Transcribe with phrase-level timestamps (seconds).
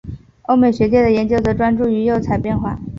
[0.47, 2.79] 欧美学界的研究则专注于釉彩变化。